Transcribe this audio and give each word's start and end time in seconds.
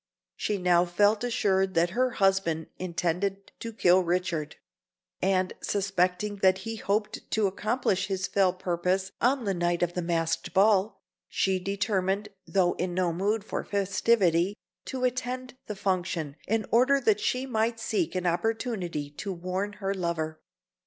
She 0.35 0.57
now 0.57 0.83
felt 0.83 1.23
assured 1.23 1.75
that 1.75 1.91
her 1.91 2.09
husband 2.17 2.65
intended 2.79 3.51
to 3.59 3.71
kill 3.71 3.99
Richard; 4.01 4.55
and 5.21 5.53
suspecting 5.61 6.37
that 6.37 6.57
he 6.65 6.77
hoped 6.77 7.29
to 7.29 7.45
accomplish 7.45 8.07
his 8.07 8.25
fell 8.25 8.51
purpose 8.51 9.11
on 9.21 9.43
the 9.43 9.53
night 9.53 9.83
of 9.83 9.93
the 9.93 10.01
masked 10.01 10.55
ball, 10.55 11.03
she 11.27 11.59
determined, 11.59 12.29
though 12.47 12.73
in 12.77 12.95
no 12.95 13.13
mood 13.13 13.43
for 13.43 13.63
festivity, 13.63 14.55
to 14.85 15.03
attend 15.03 15.55
the 15.67 15.75
function, 15.75 16.35
in 16.47 16.65
order 16.71 16.99
that 16.99 17.19
she 17.19 17.45
might 17.45 17.79
seek 17.79 18.15
an 18.15 18.25
opportunity 18.25 19.11
to 19.11 19.31
warn 19.31 19.73
her 19.73 19.93
lover. 19.93 20.41